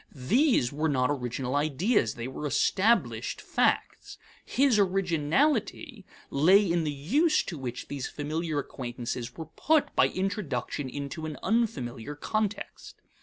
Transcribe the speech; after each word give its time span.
These 0.15 0.73
were 0.73 0.89
not 0.89 1.11
original 1.11 1.55
ideas; 1.55 2.15
they 2.15 2.27
were 2.27 2.47
established 2.47 3.39
facts. 3.39 4.17
His 4.43 4.79
originality 4.79 6.07
lay 6.31 6.65
in 6.65 6.85
the 6.85 6.91
use 6.91 7.43
to 7.43 7.55
which 7.59 7.87
these 7.87 8.07
familiar 8.07 8.57
acquaintances 8.57 9.37
were 9.37 9.45
put 9.55 9.95
by 9.95 10.07
introduction 10.07 10.89
into 10.89 11.27
an 11.27 11.37
unfamiliar 11.43 12.15
context. 12.15 12.99